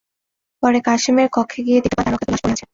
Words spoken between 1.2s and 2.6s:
কক্ষে গিয়ে দেখতে পান তাঁর রক্তাক্ত লাশ পড়ে